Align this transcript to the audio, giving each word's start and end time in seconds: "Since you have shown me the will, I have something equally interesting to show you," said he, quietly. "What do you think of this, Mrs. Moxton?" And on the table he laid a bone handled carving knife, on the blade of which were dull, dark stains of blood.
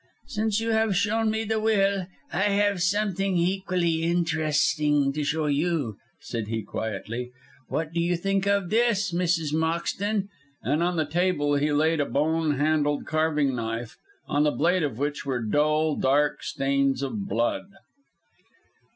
"Since 0.25 0.59
you 0.59 0.69
have 0.71 0.95
shown 0.97 1.29
me 1.29 1.43
the 1.43 1.59
will, 1.59 2.07
I 2.33 2.41
have 2.41 2.81
something 2.81 3.37
equally 3.37 4.01
interesting 4.01 5.13
to 5.13 5.23
show 5.23 5.45
you," 5.45 5.97
said 6.19 6.47
he, 6.47 6.63
quietly. 6.63 7.29
"What 7.67 7.93
do 7.93 7.99
you 7.99 8.17
think 8.17 8.47
of 8.47 8.71
this, 8.71 9.13
Mrs. 9.13 9.53
Moxton?" 9.53 10.27
And 10.63 10.81
on 10.81 10.95
the 10.97 11.05
table 11.05 11.53
he 11.53 11.71
laid 11.71 11.99
a 11.99 12.05
bone 12.07 12.55
handled 12.57 13.05
carving 13.05 13.55
knife, 13.55 13.95
on 14.25 14.41
the 14.43 14.49
blade 14.49 14.81
of 14.81 14.97
which 14.97 15.23
were 15.23 15.39
dull, 15.39 15.95
dark 15.95 16.41
stains 16.41 17.03
of 17.03 17.29
blood. 17.29 17.67